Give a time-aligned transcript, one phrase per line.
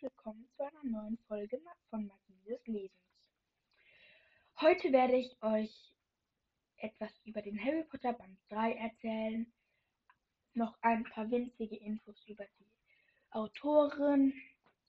[0.00, 1.60] willkommen zu einer neuen Folge
[1.90, 2.92] von Magie des Lesens.
[4.60, 5.92] Heute werde ich euch
[6.76, 9.52] etwas über den Harry Potter Band 3 erzählen,
[10.54, 12.72] noch ein paar winzige Infos über die
[13.32, 14.32] Autorin,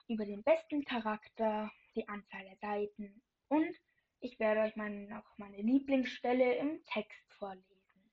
[0.07, 3.75] über den besten Charakter, die Anzahl der Seiten und
[4.19, 8.11] ich werde euch meine, noch meine Lieblingsstelle im Text vorlesen.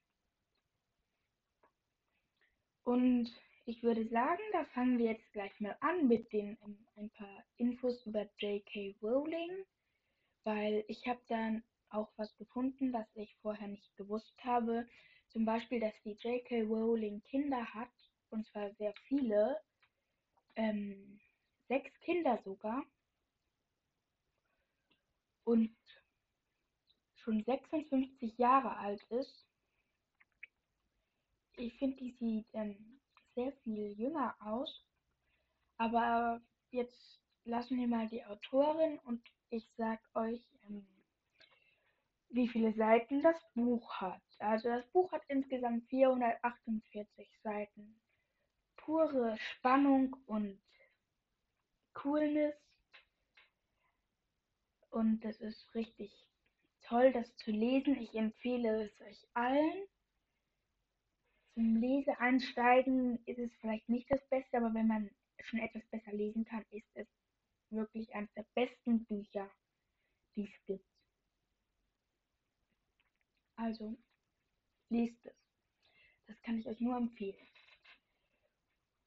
[2.84, 3.30] Und
[3.66, 7.10] ich würde sagen, da fangen wir jetzt gleich mal an mit den um, ähm, ein
[7.10, 8.96] paar Infos über J.K.
[9.02, 9.64] Rowling,
[10.44, 14.88] weil ich habe dann auch was gefunden, was ich vorher nicht gewusst habe.
[15.30, 16.62] Zum Beispiel, dass die J.K.
[16.62, 17.90] Rowling Kinder hat,
[18.30, 19.60] und zwar sehr viele,
[20.54, 21.20] ähm,
[21.68, 22.84] sechs Kinder sogar,
[25.44, 25.76] und
[27.16, 29.44] schon 56 Jahre alt ist.
[31.56, 33.00] Ich finde, die sieht ähm,
[33.36, 34.84] sehr viel jünger aus.
[35.76, 40.86] Aber jetzt lassen wir mal die Autorin und ich sag euch, ähm,
[42.30, 44.22] wie viele Seiten das Buch hat.
[44.38, 48.00] Also das Buch hat insgesamt 448 Seiten.
[48.76, 50.60] Pure Spannung und
[51.94, 52.54] Coolness.
[54.90, 56.12] Und es ist richtig
[56.82, 57.96] toll, das zu lesen.
[58.00, 59.86] Ich empfehle es euch allen
[61.56, 66.44] zum Leseeinsteigen ist es vielleicht nicht das Beste, aber wenn man schon etwas besser lesen
[66.44, 67.08] kann, ist es
[67.70, 69.50] wirklich eines der besten Bücher,
[70.34, 70.84] die es gibt.
[73.56, 73.96] Also,
[74.90, 75.34] lest es.
[76.26, 77.48] Das kann ich euch nur empfehlen.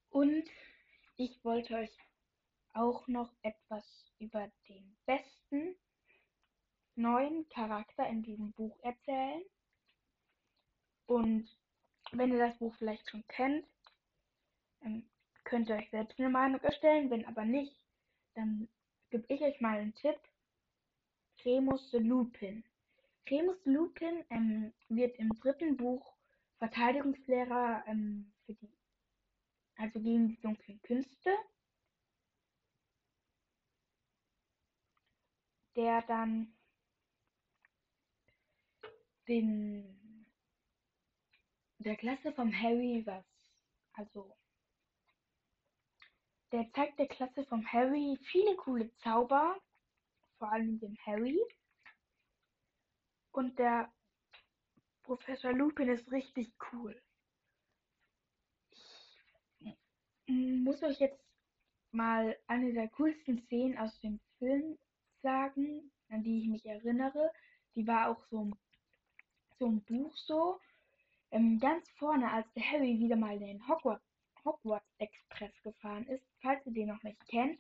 [0.09, 0.49] Und
[1.17, 1.95] ich wollte euch
[2.73, 5.75] auch noch etwas über den besten
[6.95, 9.43] neuen Charakter in diesem Buch erzählen.
[11.05, 11.55] Und
[12.11, 13.65] wenn ihr das Buch vielleicht schon kennt,
[15.43, 17.09] könnt ihr euch selbst eine Meinung erstellen.
[17.09, 17.75] Wenn aber nicht,
[18.35, 18.67] dann
[19.09, 20.19] gebe ich euch mal einen Tipp.
[21.45, 22.63] Remus Lupin.
[23.29, 26.13] Remus Lupin ähm, wird im dritten Buch
[26.57, 28.69] Verteidigungslehrer ähm, für die,
[29.77, 31.31] also gegen die dunklen Künste.
[35.75, 36.53] Der dann
[39.27, 39.98] den
[41.79, 43.25] der Klasse vom Harry was.
[43.93, 44.35] Also,
[46.51, 49.59] der zeigt der Klasse vom Harry viele coole Zauber,
[50.37, 51.39] vor allem dem Harry.
[53.31, 53.91] Und der
[55.03, 57.01] Professor Lupin ist richtig cool.
[59.59, 59.75] Ich
[60.25, 61.23] muss euch jetzt
[61.91, 64.77] mal eine der coolsten Szenen aus dem Film
[65.21, 67.31] sagen, an die ich mich erinnere.
[67.75, 68.51] Die war auch so,
[69.57, 70.59] so ein Buch so.
[71.31, 74.03] Ähm, ganz vorne, als der Harry wieder mal den Hogwarts,
[74.43, 77.59] Hogwarts Express gefahren ist, falls ihr den noch nicht kennt,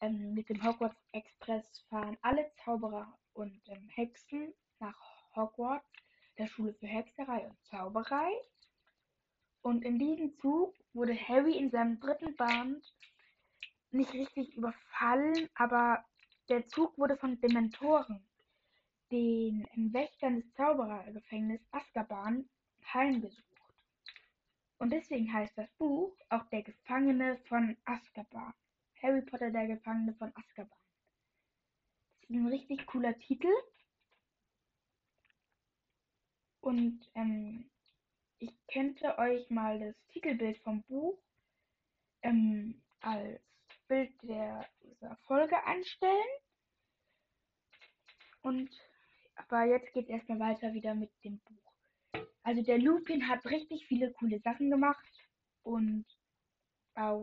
[0.00, 4.96] ähm, mit dem Hogwarts Express fahren alle Zauberer und ähm, Hexen nach
[5.34, 5.90] Hogwarts,
[6.38, 8.30] der Schule für Hexerei und Zauberei.
[9.62, 12.94] Und in diesem Zug wurde Harry in seinem dritten Band
[13.90, 16.04] nicht richtig überfallen, aber
[16.48, 18.26] der Zug wurde von Dementoren,
[19.10, 22.48] den Wächtern des Zauberergefängnisses Azkaban,
[22.94, 23.44] heimgesucht.
[24.78, 28.54] Und deswegen heißt das Buch auch Der Gefangene von Azkaban.
[29.02, 30.78] Harry Potter, der Gefangene von Azkaban.
[32.20, 33.52] Das ist ein richtig cooler Titel.
[36.60, 37.70] Und ähm,
[38.38, 41.18] ich könnte euch mal das Titelbild vom Buch
[42.22, 43.40] ähm, als
[43.88, 46.28] Bild der, dieser Folge einstellen.
[48.42, 48.70] Und
[49.34, 51.69] aber jetzt geht es erstmal weiter wieder mit dem Buch.
[52.42, 55.28] Also der Lupin hat richtig viele coole Sachen gemacht
[55.62, 56.06] und
[56.94, 57.22] auch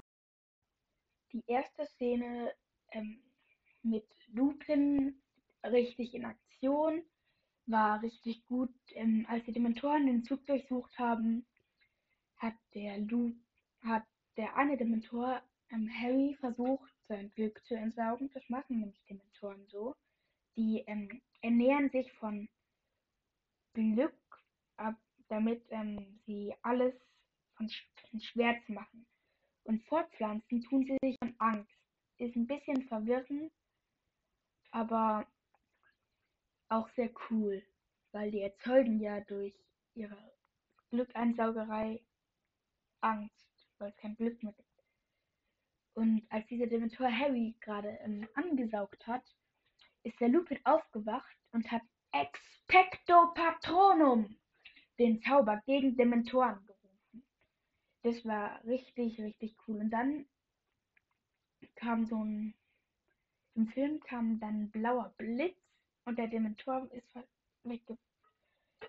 [1.34, 2.54] die erste Szene
[2.92, 3.22] ähm,
[3.84, 5.22] mit Lupin
[5.64, 7.04] richtig in Aktion
[7.66, 8.74] war richtig gut.
[8.92, 11.46] Ähm, als die Dementoren den Zug durchsucht haben,
[12.38, 13.34] hat der Lu
[13.82, 14.04] hat
[14.38, 18.30] der eine Dementor ähm, Harry versucht, sein Glück zu entsaugen.
[18.34, 19.96] Das machen nämlich Dementoren so.
[20.56, 22.48] Die ähm, ernähren sich von
[23.74, 24.16] Glück,
[24.78, 24.96] ab,
[25.30, 26.94] damit ähm, sie alles
[27.56, 27.70] von,
[28.10, 29.06] von Schmerz machen.
[29.64, 31.72] Und fortpflanzen tun sie sich von Angst.
[32.18, 33.52] Ist ein bisschen verwirrend,
[34.72, 35.28] aber
[36.70, 37.64] auch sehr cool,
[38.12, 39.54] weil die erzeugen ja durch
[39.94, 40.18] ihre
[40.90, 42.02] Glückeinsaugerei
[43.02, 44.68] Angst, weil es kein Glück mehr gibt.
[45.94, 49.24] Und als dieser Dementor Harry gerade ähm, angesaugt hat,
[50.04, 51.82] ist der Lupin aufgewacht und hat
[52.12, 54.38] Expecto Patronum
[55.00, 57.24] den Zauber gegen Dementoren gerufen.
[58.04, 59.78] Das war richtig, richtig cool.
[59.78, 60.26] Und dann
[61.76, 62.54] kam so ein,
[63.56, 65.58] im Film kam dann ein blauer Blitz
[66.06, 67.08] und der Dementor ist,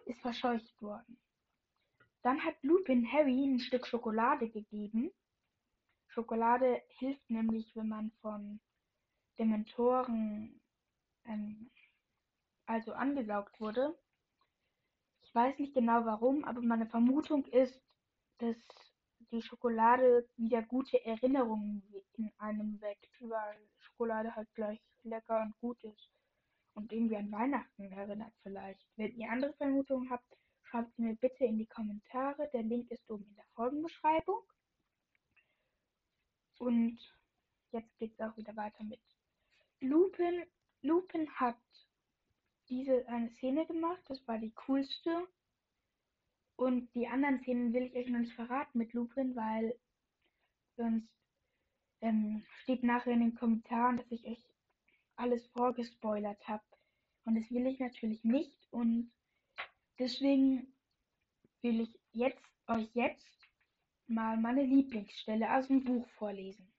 [0.04, 1.18] ist verscheucht worden.
[2.22, 5.10] Dann hat Lupin Harry ein Stück Schokolade gegeben.
[6.08, 8.60] Schokolade hilft nämlich, wenn man von
[9.38, 10.60] Dementoren
[11.24, 11.70] ähm,
[12.66, 13.96] also angesaugt wurde.
[15.28, 17.78] Ich weiß nicht genau warum, aber meine Vermutung ist,
[18.38, 18.56] dass
[19.30, 21.82] die Schokolade wieder gute Erinnerungen
[22.14, 26.10] in einem weckt, weil Schokolade halt gleich lecker und gut ist
[26.72, 28.80] und irgendwie an Weihnachten erinnert vielleicht.
[28.96, 32.48] Wenn ihr andere Vermutungen habt, schreibt sie mir bitte in die Kommentare.
[32.54, 34.40] Der Link ist oben in der Folgenbeschreibung.
[36.58, 36.98] Und
[37.72, 39.02] jetzt geht es auch wieder weiter mit
[39.80, 40.46] Lupin.
[40.80, 41.58] Lupin hat
[42.68, 45.26] diese eine Szene gemacht, das war die coolste.
[46.56, 49.78] Und die anderen Szenen will ich euch noch nicht verraten mit Lupin, weil
[50.76, 51.08] sonst
[52.00, 54.44] ähm, steht nachher in den Kommentaren, dass ich euch
[55.16, 56.64] alles vorgespoilert habe.
[57.24, 58.56] Und das will ich natürlich nicht.
[58.70, 59.12] Und
[59.98, 60.74] deswegen
[61.62, 63.48] will ich jetzt euch jetzt
[64.06, 66.72] mal meine Lieblingsstelle aus dem Buch vorlesen.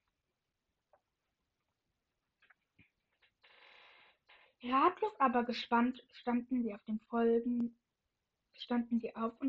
[4.62, 7.02] Ratlos, aber gespannt standen sie auf und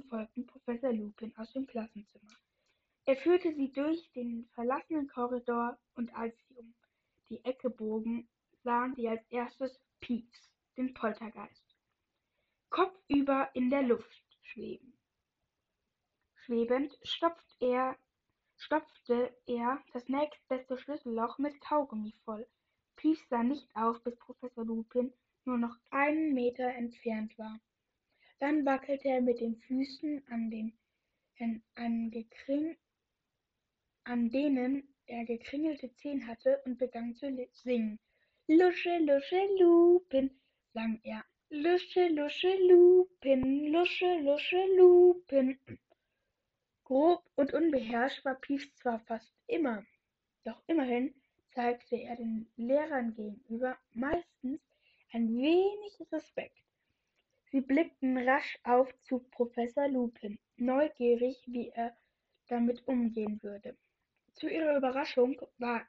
[0.09, 2.33] folgten Professor Lupin aus dem Klassenzimmer.
[3.07, 6.73] Er führte sie durch den verlassenen Korridor und als sie um
[7.29, 8.29] die Ecke bogen,
[8.63, 11.75] sahen sie als erstes Pieps, den Poltergeist,
[12.69, 14.97] kopfüber in der Luft schweben.
[16.35, 17.97] Schwebend stopft er,
[18.57, 22.47] stopfte er das nächstbeste Schlüsselloch mit Kaugummi voll.
[23.01, 25.11] Pieps sah nicht auf, bis Professor Lupin
[25.47, 27.59] nur noch einen Meter entfernt war.
[28.41, 30.73] Dann wackelte er mit den Füßen an, den,
[31.75, 32.77] an, gekring,
[34.05, 37.99] an denen er gekringelte Zehen hatte und begann zu singen.
[38.47, 40.31] Lusche, Lusche, Lupin,
[40.75, 41.25] sang er.
[41.49, 45.59] Lusche, Lusche, Lupin, Lusche, Lusche, Lupin.
[46.85, 49.87] Grob und unbeherrscht war Pieps zwar fast immer,
[50.45, 51.15] doch immerhin
[51.55, 54.61] zeigte er den Lehrern gegenüber meistens
[55.13, 56.57] ein wenig Respekt.
[57.51, 61.97] Sie blickten rasch auf zu Professor Lupin, neugierig, wie er
[62.49, 63.77] damit umgehen würde.
[64.35, 65.87] Zu ihrer Überraschung war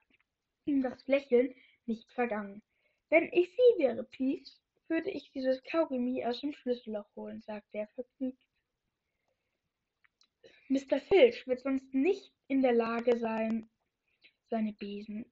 [0.65, 1.53] ihm das Lächeln
[1.85, 2.61] nicht vergangen.
[3.09, 7.87] Wenn ich Sie wäre, Peace, würde ich dieses Kaugummi aus dem Schlüsselloch holen, sagte er
[7.87, 8.43] vergnügt.
[10.69, 10.99] Mr.
[10.99, 13.69] Filch wird sonst nicht in der Lage sein,
[14.49, 15.30] seine Besen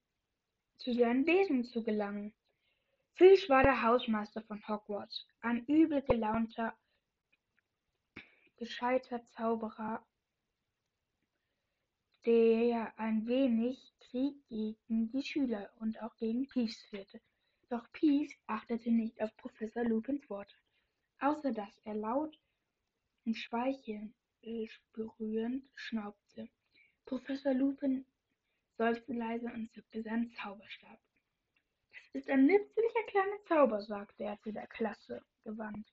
[0.80, 2.34] zu seinen Besen zu gelangen.
[3.14, 6.74] Filch war der Hausmeister von Hogwarts, ein übel gelaunter,
[8.58, 10.06] gescheiter Zauberer,
[12.26, 17.22] der ein wenig Krieg gegen die Schüler und auch gegen Peeves führte.
[17.70, 20.56] Doch Peeves achtete nicht auf Professor Lupins Worte,
[21.20, 22.38] außer dass er laut
[23.26, 24.14] und schweichelnd
[24.94, 26.50] berührend schnaubte.
[27.06, 28.06] Professor Lupin
[28.80, 30.98] seufzte leise und zückte seinen Zauberstab.
[31.92, 35.86] Das ist ein nützlicher kleiner Zauber, sagte er zu der Klasse gewandt.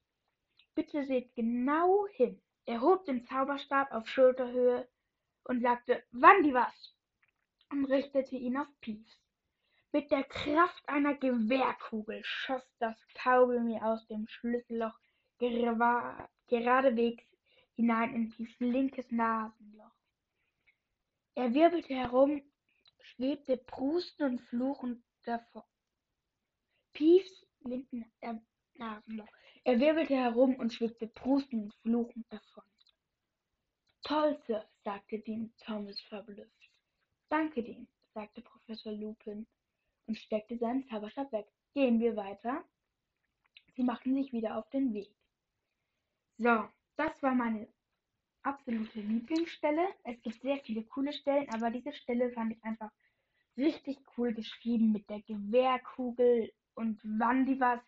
[0.77, 2.41] Bitte seht genau hin.
[2.65, 4.89] Er hob den Zauberstab auf Schulterhöhe
[5.45, 6.95] und sagte, wann die was?
[7.71, 9.21] und richtete ihn auf Peeves.
[9.91, 14.97] Mit der Kraft einer Gewehrkugel schoss das Kaugummi aus dem Schlüsselloch
[15.39, 17.25] geradewegs
[17.75, 19.91] hinein in Peeves linkes Nasenloch.
[21.35, 22.43] Er wirbelte herum
[23.15, 25.63] schwebte prustend und fluchend davon.
[26.93, 28.35] Peeves linken äh,
[28.75, 29.29] Nasenloch.
[29.65, 32.65] Er wirbelte herum und schwebte prustend und fluchend davon.
[34.03, 36.71] Toll, Sir, sagte Dean Thomas verblüfft.
[37.29, 39.47] Danke, Dean, sagte Professor Lupin
[40.07, 41.49] und steckte seinen Zauberstab weg.
[41.75, 42.65] Gehen wir weiter.
[43.75, 45.11] Sie machten sich wieder auf den Weg.
[46.39, 47.69] So, das war meine
[48.47, 49.89] absolute Lieblingsstelle.
[50.05, 52.91] Es gibt sehr viele coole Stellen, aber diese Stelle fand ich einfach
[53.57, 57.81] richtig cool geschrieben mit der Gewehrkugel und Wandivas.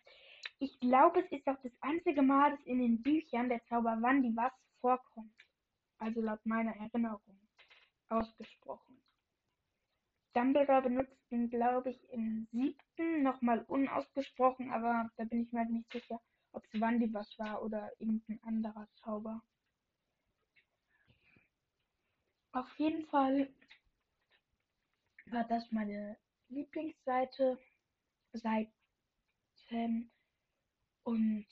[0.59, 4.51] Ich glaube, es ist auch das einzige Mal, dass in den Büchern der Zauber Wandivas
[4.81, 5.33] vorkommt.
[5.97, 7.39] Also laut meiner Erinnerung
[8.09, 9.01] ausgesprochen.
[10.33, 15.71] Dumbledore benutzt ihn, glaube ich, im siebten nochmal unausgesprochen, aber da bin ich mir halt
[15.71, 16.19] nicht sicher,
[16.51, 19.41] ob es Wandivas war oder irgendein anderer Zauber.
[22.51, 23.53] Auf jeden Fall
[25.27, 26.17] war das meine
[26.49, 27.59] Lieblingsseite.
[28.33, 30.11] Seiten
[31.03, 31.45] und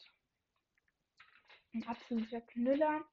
[1.73, 3.05] ein absoluter Knüller.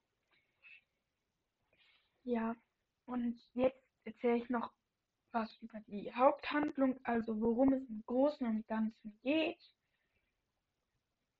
[2.24, 2.54] Ja,
[3.06, 4.72] und jetzt erzähle ich noch
[5.32, 9.60] was über die Haupthandlung, also worum es im Großen und Ganzen geht.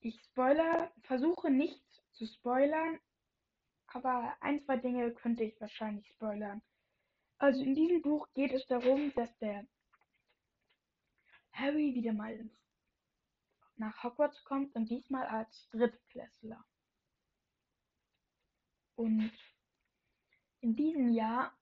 [0.00, 2.98] Ich spoiler, versuche nichts zu spoilern,
[3.94, 6.62] aber ein, zwei Dinge könnte ich wahrscheinlich spoilern.
[7.38, 9.66] Also in diesem Buch geht es darum, dass der
[11.52, 12.50] Harry wieder mal
[13.76, 16.64] nach Hogwarts kommt und diesmal als Drittklässler.
[18.96, 19.32] Und
[20.60, 21.56] in diesem Jahr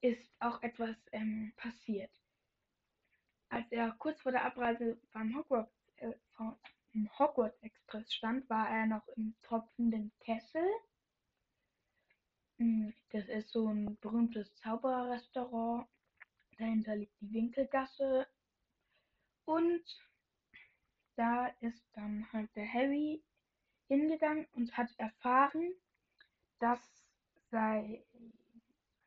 [0.00, 2.12] ist auch etwas ähm, passiert.
[3.48, 6.58] Als er kurz vor der Abreise beim Hogwarts, äh, vom
[7.18, 10.62] Hogwarts Express stand, war er noch im tropfenden Kessel.
[12.58, 15.86] Hm, das ist so ein berühmtes Zaubererrestaurant.
[16.58, 18.26] Dahinter liegt die Winkelgasse.
[19.44, 19.82] Und
[21.16, 23.22] da ist dann halt der Harry
[23.86, 25.72] hingegangen und hat erfahren,
[26.58, 26.80] dass
[27.50, 28.04] sei,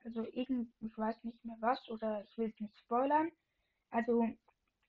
[0.03, 3.31] also irgend, ich weiß nicht mehr was oder ich will es nicht spoilern,
[3.91, 4.27] also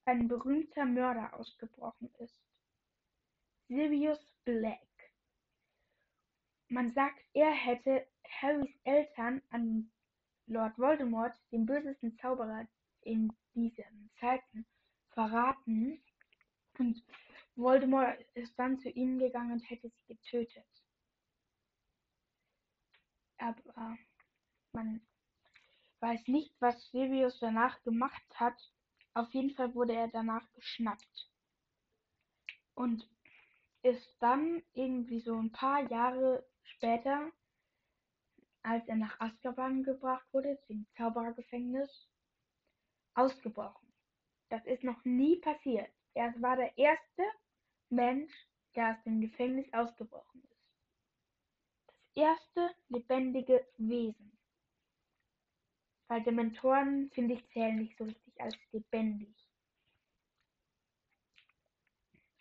[0.05, 2.41] ein berühmter Mörder ausgebrochen ist.
[3.69, 4.81] Sirius Black.
[6.69, 9.91] Man sagt, er hätte Harrys Eltern an
[10.47, 12.67] Lord Voldemort, den bösesten Zauberer
[13.03, 14.67] in diesen Zeiten,
[15.11, 16.03] verraten
[16.79, 17.03] und
[17.57, 20.67] Voldemort ist dann zu ihnen gegangen und hätte sie getötet
[23.43, 23.99] aber
[24.73, 25.01] man
[26.01, 28.57] weiß nicht, was Sirius danach gemacht hat.
[29.15, 31.31] Auf jeden Fall wurde er danach geschnappt.
[32.75, 33.07] Und
[33.83, 37.31] ist dann irgendwie so ein paar Jahre später,
[38.63, 42.09] als er nach Azkaban gebracht wurde, dem Zauberergefängnis,
[43.15, 43.93] ausgebrochen.
[44.49, 45.91] Das ist noch nie passiert.
[46.15, 47.23] Er war der erste
[47.91, 48.33] Mensch,
[48.75, 50.53] der aus dem Gefängnis ausgebrochen ist
[52.15, 54.39] erste lebendige Wesen.
[56.09, 59.35] Weil Dementoren, finde ich, zählen nicht so richtig als lebendig.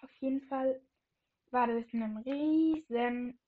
[0.01, 0.81] Auf jeden Fall
[1.51, 3.39] war das ein riesen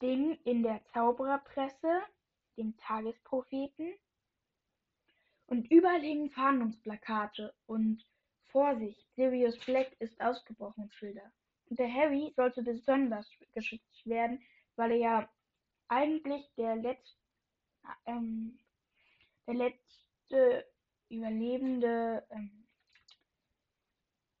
[0.00, 2.02] Ding in der Zaubererpresse,
[2.56, 3.94] dem Tagespropheten.
[5.46, 8.04] Und überall hingen Fahndungsplakate und
[8.46, 11.32] Vorsicht, Sirius Black ist ausgebrochen Schilder.
[11.68, 14.42] Und der Harry sollte besonders geschützt werden,
[14.76, 15.30] weil er ja
[15.88, 17.16] eigentlich der letzte,
[18.06, 18.58] ähm,
[19.46, 20.66] der letzte
[21.08, 22.66] überlebende ähm,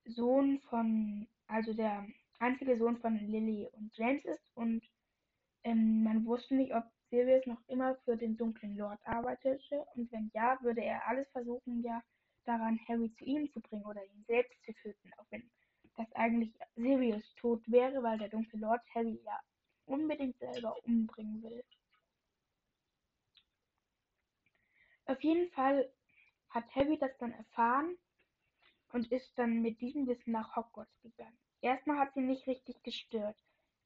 [0.04, 2.06] Sohn von, also der
[2.38, 4.82] einzige Sohn von Lily und James ist und
[5.64, 10.58] man wusste nicht, ob Sirius noch immer für den dunklen Lord arbeitete und wenn ja,
[10.62, 12.02] würde er alles versuchen, ja
[12.44, 15.50] daran Harry zu ihm zu bringen oder ihn selbst zu töten, auch wenn
[15.96, 19.38] das eigentlich Sirius tot wäre, weil der dunkle Lord Harry ja
[19.86, 21.64] unbedingt selber umbringen will.
[25.06, 25.90] Auf jeden Fall
[26.50, 27.96] hat Harry das dann erfahren
[28.92, 31.38] und ist dann mit diesem Wissen nach Hogwarts gegangen.
[31.60, 33.36] Erstmal hat sie nicht richtig gestört,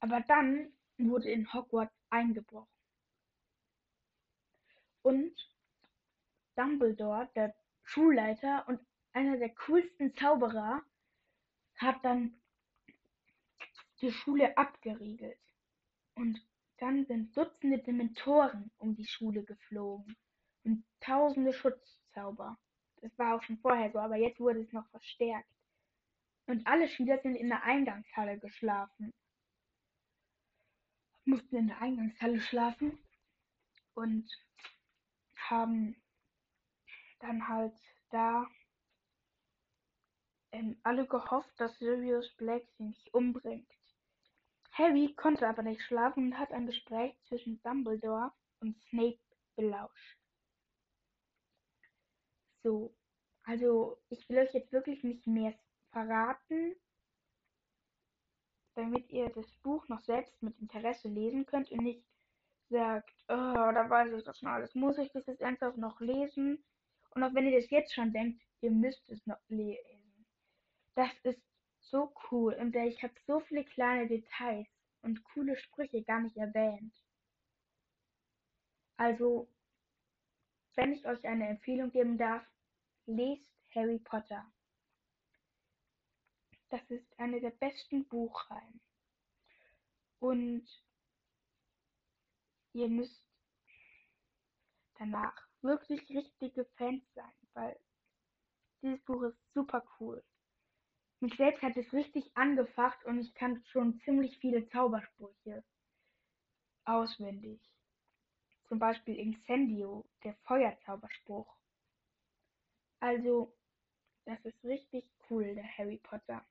[0.01, 0.73] aber dann
[1.11, 2.69] wurde in Hogwarts eingebrochen.
[5.03, 5.35] Und
[6.57, 8.81] Dumbledore, der Schulleiter und
[9.13, 10.83] einer der coolsten Zauberer,
[11.77, 12.35] hat dann
[14.01, 15.39] die Schule abgeriegelt.
[16.15, 16.41] Und
[16.79, 20.17] dann sind Dutzende Dementoren um die Schule geflogen
[20.65, 22.59] und tausende Schutzzauber.
[23.01, 25.49] Das war auch schon vorher so, aber jetzt wurde es noch verstärkt.
[26.47, 29.13] Und alle Schüler sind in der Eingangshalle geschlafen.
[31.25, 32.99] Mussten in der Eingangshalle schlafen
[33.95, 34.29] und
[35.37, 35.97] haben
[37.21, 37.75] dann halt
[38.11, 38.47] da
[40.53, 43.71] ähm, alle gehofft, dass Sirius Black sie nicht umbringt.
[44.73, 49.19] Harry konnte aber nicht schlafen und hat ein Gespräch zwischen Dumbledore und Snape
[49.55, 50.19] belauscht.
[52.63, 52.95] So,
[53.45, 55.55] also ich will euch jetzt wirklich nicht mehr
[55.91, 56.75] verraten,
[58.75, 62.05] damit ihr das Buch noch selbst mit Interesse lesen könnt und nicht
[62.69, 66.65] sagt, oh, da weiß ich das schon alles, muss ich das jetzt ernsthaft noch lesen?
[67.11, 70.27] Und auch wenn ihr das jetzt schon denkt, ihr müsst es noch lesen.
[70.95, 71.43] Das ist
[71.81, 74.69] so cool und ich habe so viele kleine Details
[75.03, 76.95] und coole Sprüche gar nicht erwähnt.
[78.97, 79.49] Also,
[80.77, 82.47] wenn ich euch eine Empfehlung geben darf,
[83.07, 84.47] lest Harry Potter.
[86.73, 88.81] Das ist eine der besten Buchreihen.
[90.21, 90.67] Und
[92.73, 93.23] ihr müsst
[94.99, 97.79] danach wirklich richtige Fans sein, weil
[98.83, 100.25] dieses Buch ist super cool.
[101.21, 105.65] Mich selbst hat es richtig angefacht und ich kann schon ziemlich viele Zaubersprüche
[106.87, 107.61] auswendig.
[108.69, 111.55] zum Beispiel Incendio, der Feuerzauberspruch.
[113.01, 113.55] Also,
[114.25, 116.45] das ist richtig cool, der Harry Potter.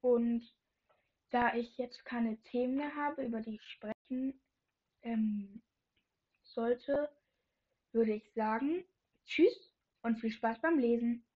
[0.00, 0.42] Und
[1.30, 4.40] da ich jetzt keine Themen mehr habe, über die ich sprechen
[5.02, 5.62] ähm,
[6.42, 7.10] sollte,
[7.92, 8.84] würde ich sagen,
[9.26, 11.24] tschüss und viel Spaß beim Lesen.